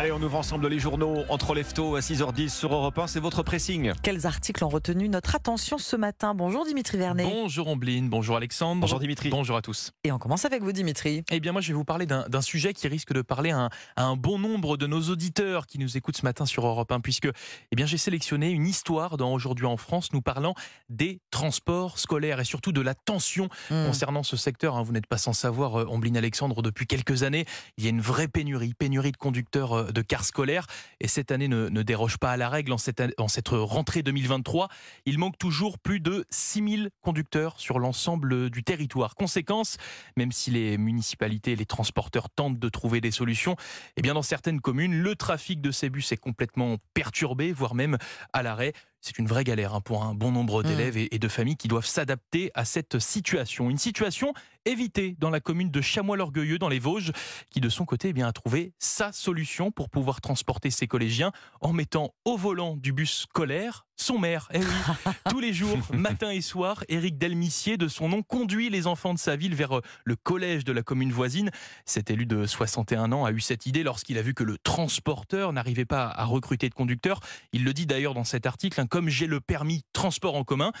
[0.00, 3.06] Allez, on ouvre ensemble les journaux entre lefto à 6h10 sur Europe 1.
[3.06, 3.92] C'est votre pressing.
[4.02, 6.34] Quels articles ont retenu notre attention ce matin?
[6.34, 7.24] Bonjour Dimitri Vernet.
[7.24, 8.80] Bonjour Ombline, bonjour Alexandre.
[8.80, 9.28] Bonjour Dimitri.
[9.28, 9.92] Bonjour à tous.
[10.04, 11.22] Et on commence avec vous Dimitri.
[11.30, 13.70] Eh bien moi je vais vous parler d'un sujet qui risque de parler à un,
[13.96, 17.00] à un, bon nombre de nos auditeurs qui nous écoutent ce matin sur Europe 1
[17.00, 17.28] puisque
[17.70, 20.54] eh bien j'ai sélectionné une histoire dans Aujourd'hui en France nous parlant
[20.88, 23.84] des transports scolaires et surtout de la tension Hmm.
[23.84, 24.76] concernant ce secteur.
[24.78, 24.82] hein.
[24.82, 27.44] Vous n'êtes pas sans savoir, euh, Ombline Alexandre, depuis quelques années,
[27.76, 30.66] il y a une vraie pénurie, pénurie de conducteurs euh, de cars scolaires
[31.00, 32.72] et cette année ne, déroge pas à la règle.
[32.72, 34.68] En cette, en cette rentrée 2023,
[35.06, 39.14] il manque toujours plus de 6000 conducteurs sur l'ensemble du territoire.
[39.14, 39.76] Conséquence,
[40.16, 43.56] même si les municipalités et les transporteurs tentent de trouver des solutions,
[43.96, 47.98] eh bien dans certaines communes, le trafic de ces bus est complètement perturbé, voire même
[48.32, 48.72] à l'arrêt.
[49.00, 51.68] C'est une vraie galère hein, pour un bon nombre d'élèves et, et de familles qui
[51.68, 53.70] doivent s'adapter à cette situation.
[53.70, 54.34] Une situation
[54.66, 57.12] évitée dans la commune de Chamois-l'Orgueilleux, dans les Vosges,
[57.50, 61.32] qui de son côté eh bien, a trouvé sa solution pour pouvoir transporter ses collégiens
[61.60, 64.48] en mettant au volant du bus scolaire son maire.
[64.52, 68.86] Eh oui, tous les jours, matin et soir, Éric Delmissier, de son nom, conduit les
[68.86, 71.50] enfants de sa ville vers euh, le collège de la commune voisine.
[71.84, 75.52] Cet élu de 61 ans a eu cette idée lorsqu'il a vu que le transporteur
[75.52, 77.20] n'arrivait pas à recruter de conducteurs.
[77.52, 80.72] Il le dit d'ailleurs dans cet article, hein, comme j'ai le permis transport en commun,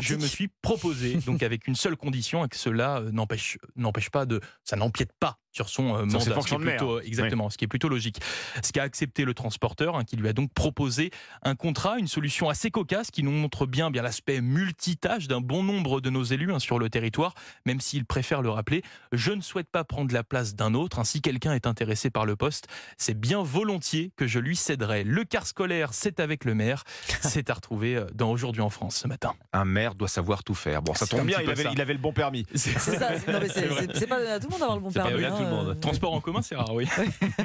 [0.00, 4.10] je me suis proposé, donc avec une seule condition, et que cela euh, n'empêche n'empêche
[4.10, 6.96] pas de, ça n'empiète pas sur son euh, Sur mandat, ses ce qui est plutôt,
[6.98, 8.20] euh, exactement, ce qui est plutôt logique.
[8.62, 11.10] Ce qui a accepté le transporteur, hein, qui lui a donc proposé
[11.42, 15.62] un contrat, une solution assez cocasse qui nous montre bien, bien l'aspect multitâche d'un bon
[15.62, 17.34] nombre de nos élus hein, sur le territoire,
[17.66, 18.82] même s'ils préfèrent le rappeler.
[19.12, 20.98] Je ne souhaite pas prendre la place d'un autre.
[20.98, 21.04] hein.
[21.04, 25.04] Si quelqu'un est intéressé par le poste, c'est bien volontiers que je lui céderai.
[25.04, 26.84] Le car scolaire, c'est avec le maire.
[27.20, 29.34] C'est à retrouver euh, dans Aujourd'hui en France ce matin.
[29.52, 30.82] Un maire doit savoir tout faire.
[30.82, 31.70] Bon, ça tombe bien, il avait, ça.
[31.72, 32.44] il avait le bon permis.
[32.54, 35.24] C'est pas à tout le monde d'avoir le bon permis.
[35.44, 35.80] Donné à tout le monde.
[35.80, 36.86] Transport en commun, c'est rare, oui.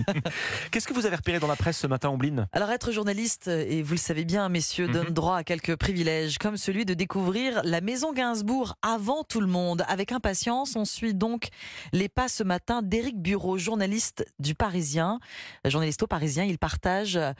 [0.70, 3.82] Qu'est-ce que vous avez repéré dans la presse ce matin, Ombline Alors être journaliste, et
[3.82, 4.92] vous le savez bien, messieurs, Mhm.
[4.92, 9.46] donne droit à quelques privilèges, comme celui de découvrir la maison Gainsbourg avant tout le
[9.46, 9.84] monde.
[9.88, 11.48] Avec impatience, on suit donc
[11.92, 15.18] les pas ce matin d'Éric Bureau, journaliste du Parisien,
[15.64, 16.44] journaliste au Parisien.
[16.44, 17.32] Il partage euh,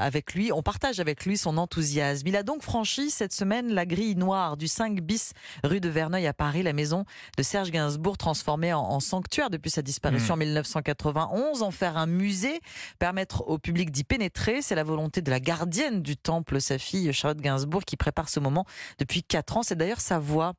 [0.00, 2.26] avec lui, on partage avec lui son enthousiasme.
[2.26, 5.32] Il a donc franchi cette semaine la grille noire du 5 bis
[5.64, 7.04] rue de Verneuil à Paris, la maison
[7.36, 12.06] de Serge Gainsbourg transformée en, en sanctuaire depuis sa disparition en 1991, en faire un
[12.06, 12.60] musée
[12.98, 14.60] permettre au public d'y pénétrer.
[14.60, 18.40] C'est la volonté de la gardienne du temple, sa fille Charlotte Gainsbourg, qui prépare ce
[18.40, 18.66] moment
[18.98, 19.62] depuis 4 ans.
[19.62, 20.52] C'est d'ailleurs sa voix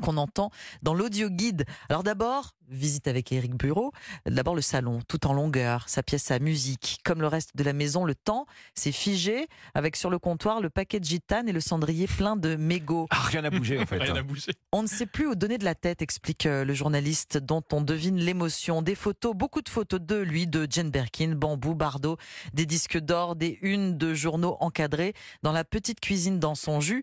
[0.00, 0.50] qu'on entend
[0.82, 1.64] dans l'audio guide.
[1.88, 3.92] Alors d'abord, visite avec Éric Bureau,
[4.26, 7.00] d'abord le salon, tout en longueur, sa pièce à musique.
[7.04, 10.70] Comme le reste de la maison, le temps s'est figé, avec sur le comptoir le
[10.70, 13.06] paquet de gitane et le cendrier plein de mégots.
[13.10, 13.98] Ah, rien n'a bougé en fait.
[13.98, 14.52] Rien à bouger.
[14.72, 17.80] On ne sait plus où donner de la tête, explique euh, le journaliste, dont on
[17.80, 18.82] devine l'émotion.
[18.82, 22.16] Des photos, beaucoup de photos de lui, de Jane Birkin, Bambou, Bardot,
[22.52, 27.02] des disques d'or, des unes de journaux encadrés dans la petite cuisine dans son jus.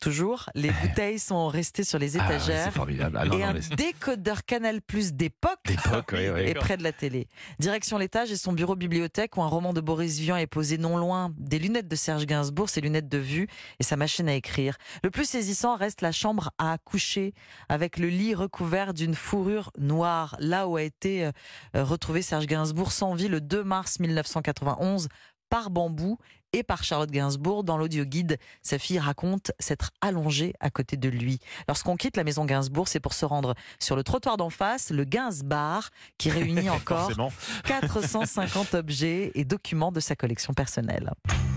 [0.00, 2.72] Toujours, les bouteilles sont restées sur les Ah, ouais, étagères.
[2.72, 3.18] formidable.
[3.18, 6.40] Ah, non, et non, un les- décodeur Canal Plus d'époque D'époque, oui, oui.
[6.46, 7.28] est près de la télé.
[7.58, 10.98] Direction l'étage et son bureau bibliothèque où un roman de Boris Vian est posé non
[10.98, 11.32] loin.
[11.38, 13.48] Des lunettes de Serge Gainsbourg, ses lunettes de vue
[13.80, 14.76] et sa machine à écrire.
[15.02, 17.32] Le plus saisissant reste la chambre à coucher
[17.70, 21.32] avec le lit recouvert d'une fourrure noire, là où a été euh,
[21.74, 25.08] retrouvé Serge Gainsbourg sans vie le 2 mars 1991
[25.48, 26.18] par Bambou
[26.56, 27.64] et par Charlotte Gainsbourg.
[27.64, 31.38] Dans l'audio guide, sa fille raconte s'être allongée à côté de lui.
[31.68, 35.04] Lorsqu'on quitte la maison Gainsbourg, c'est pour se rendre sur le trottoir d'en face, le
[35.04, 37.32] Gainsbar, qui réunit encore Forcément.
[37.64, 41.12] 450 objets et documents de sa collection personnelle.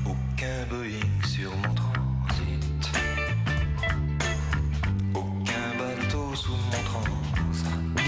[0.06, 2.90] Aucun Boeing sur mon transit.
[5.14, 7.10] Aucun bateau sous mon transit.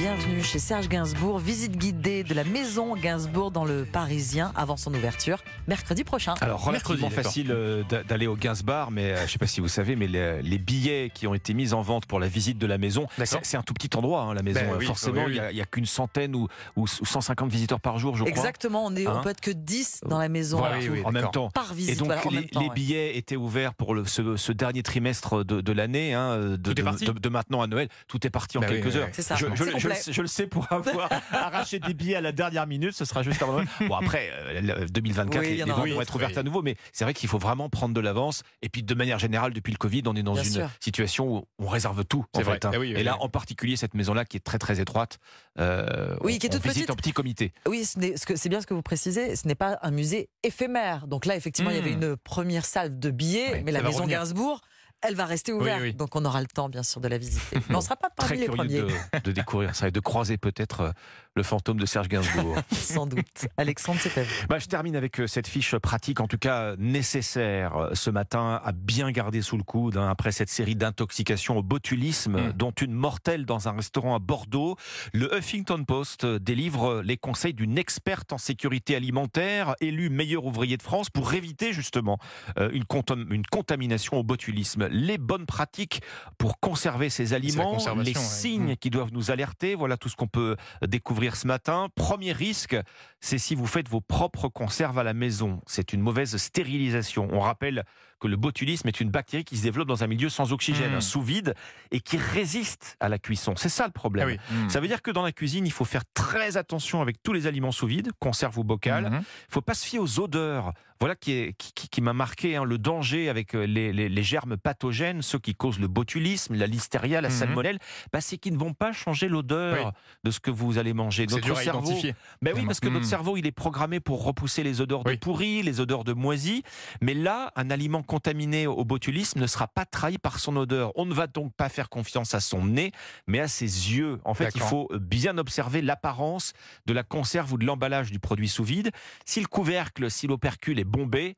[0.01, 4.93] Bienvenue chez Serge Gainsbourg, visite guidée de la maison Gainsbourg dans le Parisien avant son
[4.93, 6.33] ouverture, mercredi prochain.
[6.41, 9.47] Alors relativement Mercredi, facile euh, d'a- d'aller au Gainsbar, mais euh, je ne sais pas
[9.47, 12.27] si vous savez, mais les, les billets qui ont été mis en vente pour la
[12.27, 13.07] visite de la maison,
[13.43, 14.59] c'est un tout petit endroit, hein, la maison.
[14.61, 15.53] Ben Euh, oui, Forcément, il oui.
[15.55, 18.29] n'y a, qu'une centaine ou, ou 150 visiteurs par jour, je crois.
[18.31, 20.91] Exactement, on, Hein peut être que 10 dans la maison Voilà, en oui, tout.
[20.93, 21.01] oui.
[21.05, 21.49] en même temps.
[21.51, 21.99] par Et visite.
[21.99, 22.73] donc voilà, en les, même temps, les ouais.
[22.75, 27.61] billets étaient ouverts pour le- ce, ce dernier trimestre de, de l'année, hein, de, maintenant
[27.61, 27.87] à Noël.
[28.09, 29.09] Tout est parti en Bah oui, quelques oui, heures.
[29.13, 32.15] ça, Je, je- c'est je le sais- je le sais pour avoir arraché des billets
[32.17, 32.93] à la dernière minute.
[32.93, 33.67] Ce sera juste avant Noël.
[33.87, 36.39] Bon après, euh, le- 2024, Oui, il y les, les vont être ouvertes oui.
[36.39, 38.43] à nouveau, mais c'est vrai qu'il faut vraiment prendre de l'avance.
[38.61, 40.69] Et puis de manière générale, depuis le Covid, on est dans Bien une sûr.
[40.79, 42.25] situation où on réserve tout.
[42.33, 42.53] En C'est vrai.
[42.55, 42.71] fait, hein.
[42.73, 43.25] Eh oui, oui, Et là, oui.
[43.25, 45.19] en particulier, cette maison-là qui est très très étroite.
[45.59, 46.89] euh, Oui, on- qui est toute visite petite.
[46.91, 47.53] en petit comité.
[47.67, 47.99] Oui, ce
[48.35, 51.07] c'est bien ce que vous précisez, ce n'est pas un musée éphémère.
[51.07, 52.03] Donc là, effectivement, il y avait Hmm.
[52.03, 54.19] une première salle de billets, Oui, mais la maison revenir.
[54.19, 54.61] Gainsbourg,
[55.01, 55.81] elle va rester ouverte.
[55.81, 55.93] oui.
[55.93, 57.57] Donc on aura le temps, bien sûr, de la visiter.
[57.69, 59.19] Mais on ne sera pas Très parmi les curieux premiers.
[59.19, 60.91] de, de découvrir ça et de croiser peut-être euh,
[61.35, 62.57] le fantôme de Serge Gainsbourg.
[62.73, 63.47] Sans doute.
[63.55, 64.29] Alexandre, c'est à vous.
[64.49, 68.59] Bah, je termine avec euh, cette fiche pratique, en tout cas nécessaire euh, ce matin,
[68.63, 72.53] à bien garder sous le coude hein, après cette série d'intoxications au botulisme, Mm.
[72.53, 74.75] dont une mortelle dans un restaurant à Bordeaux.
[75.13, 80.75] Le Huffington Post euh, délivre les conseils d'une experte en sécurité alimentaire, élue meilleur ouvrier
[80.77, 82.17] de France, pour éviter justement
[82.57, 84.87] euh, une, contam- une contamination au botulisme.
[84.91, 86.01] Les bonnes pratiques
[86.37, 88.19] pour conserver ces aliments, les ouais.
[88.19, 88.77] signes Mm.
[88.77, 89.75] qui doivent nous alerter.
[89.75, 91.87] Voilà tout ce qu'on peut découvrir ce matin.
[91.95, 92.75] Premier risque,
[93.19, 95.61] c'est si vous faites vos propres conserves à la maison.
[95.67, 97.27] C'est une mauvaise stérilisation.
[97.31, 97.83] On rappelle
[98.21, 101.01] que le botulisme est une bactérie qui se développe dans un milieu sans oxygène, Mmh.
[101.01, 101.55] sous vide,
[101.91, 103.53] et qui résiste à la cuisson.
[103.57, 104.29] C'est ça le problème.
[104.29, 104.55] Ah oui.
[104.65, 104.69] Mm.
[104.69, 107.47] Ça veut dire que dans la cuisine, il faut faire très attention avec tous les
[107.47, 109.05] aliments sous vide, conserve ou bocal.
[109.05, 109.13] Mhm.
[109.13, 110.71] Il ne faut pas se fier aux odeurs.
[110.99, 114.07] Voilà qui, est- qui, qui- qui m'a marqué hein, le danger avec euh, les, les-
[114.07, 117.79] les germes pathogènes, ceux qui causent le botulisme, la listeria, la salmonelle,
[118.13, 119.91] bah, c'est qu'ils ne vont pas changer l'odeur Oui.
[120.25, 121.25] de ce que vous allez manger.
[121.27, 122.13] C'est dur à cerveau, identifier.
[122.43, 125.63] ben oui, parce que notre cerveau, il est programmé pour repousser les odeurs de pourri,
[125.63, 126.61] les odeurs de moisi.
[127.01, 130.91] Mais là, un aliment contaminé au botulisme ne sera pas trahi par son odeur.
[130.95, 132.91] On ne va donc pas faire confiance à son nez,
[133.25, 134.19] mais à ses yeux.
[134.25, 136.51] En fait, il faut bien observer l'apparence
[136.85, 138.91] de la conserve ou de l'emballage du produit sous vide.
[139.25, 141.37] Si le couvercle, si l'opercule est bombé,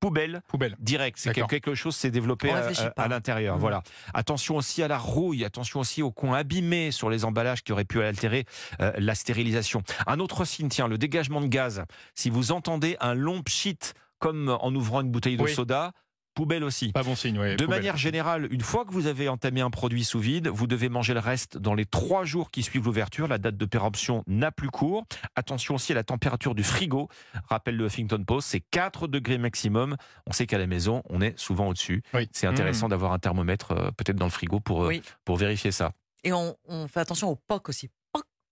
[0.00, 0.74] poubelle, Poubelle.
[0.78, 1.18] direct.
[1.18, 3.56] C'est quelque chose s'est développé à, l'intérieur.
[3.56, 3.60] Mhm.
[3.60, 3.82] Voilà.
[4.14, 7.84] Attention aussi à la rouille, attention aussi aux coins abîmés sur les emballages qui auraient
[7.84, 8.46] pu altérer
[8.80, 9.82] euh, la stérilisation.
[10.06, 11.84] Un autre signe, tiens, le dégagement de gaz.
[12.14, 13.78] Si vous entendez un long pchit
[14.18, 15.54] comme en ouvrant une bouteille de Oui.
[15.54, 15.92] soda,
[16.36, 16.92] poubelle aussi.
[16.92, 17.56] Pas bon signe, ouais.
[17.56, 17.78] De poubelle.
[17.80, 21.14] manière générale, une fois que vous avez entamé un produit sous vide, vous devez manger
[21.14, 23.26] le reste dans les trois jours qui suivent l'ouverture.
[23.26, 25.04] La date de péremption n'a plus cours.
[25.34, 27.08] Attention aussi à la température du frigo.
[27.48, 29.96] Rappelle le Huffington Post, c'est 4 degrés maximum.
[30.26, 32.02] On sait qu'à la maison, on est souvent au-dessus.
[32.14, 32.28] Oui.
[32.32, 35.02] C'est intéressant d'avoir un thermomètre euh, peut-être dans le frigo pour, euh, Oui.
[35.24, 35.92] pour vérifier ça.
[36.22, 37.90] Et on, on fait attention au POC aussi.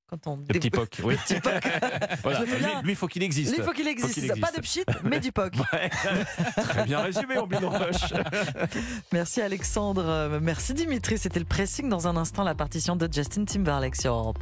[0.06, 1.00] Quand on Le petit POC.
[1.02, 1.16] Oui.
[1.16, 1.64] petit POC.
[2.22, 2.40] Voilà.
[2.82, 3.60] Lui, il faut qu'il existe.
[3.62, 4.14] Faut qu'il existe.
[4.38, 4.56] Pas existe.
[4.56, 5.54] de pchit, mais du POC.
[5.72, 5.90] Ouais.
[6.56, 8.12] Très bien résumé, en Rush.
[9.12, 10.38] Merci Alexandre.
[10.42, 11.16] Merci Dimitri.
[11.18, 14.38] C'était le pressing dans un instant, la partition de Justin Timberlake sur Europe